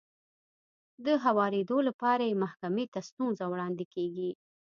د 1.05 1.07
هوارېدو 1.23 1.77
لپاره 1.87 2.23
يې 2.29 2.39
محکمې 2.43 2.85
ته 2.93 2.99
ستونزه 3.09 3.45
وړاندې 3.49 3.85
کېږي. 3.93 4.29